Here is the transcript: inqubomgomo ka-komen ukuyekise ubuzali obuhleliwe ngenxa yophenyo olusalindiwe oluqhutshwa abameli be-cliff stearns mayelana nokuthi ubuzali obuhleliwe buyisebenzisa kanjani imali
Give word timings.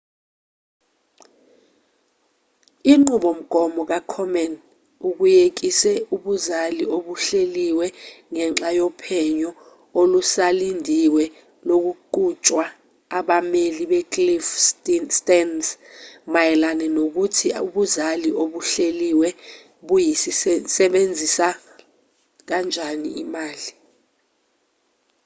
inqubomgomo 2.93 3.81
ka-komen 3.89 4.51
ukuyekise 5.09 5.91
ubuzali 6.15 6.83
obuhleliwe 6.95 7.87
ngenxa 8.31 8.69
yophenyo 8.79 9.49
olusalindiwe 9.99 11.23
oluqhutshwa 11.73 12.65
abameli 13.17 13.83
be-cliff 13.91 14.45
stearns 15.17 15.67
mayelana 16.33 16.85
nokuthi 16.95 17.47
ubuzali 17.65 18.29
obuhleliwe 18.43 19.29
buyisebenzisa 19.87 21.47
kanjani 22.47 23.09
imali 23.23 23.69